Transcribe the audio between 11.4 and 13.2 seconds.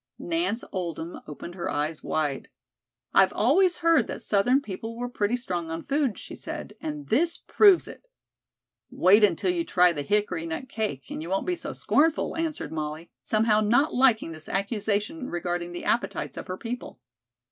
be so scornful," answered Molly,